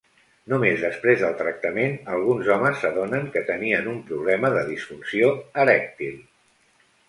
Només 0.51 0.79
després 0.85 1.19
del 1.25 1.35
tractament 1.41 1.93
alguns 2.15 2.49
homes 2.55 2.81
s'adonen 2.85 3.29
que 3.37 3.45
tenien 3.53 3.93
un 3.95 4.03
problema 4.11 4.53
de 4.59 4.67
disfunció 4.73 5.33
erèctil. 5.67 6.21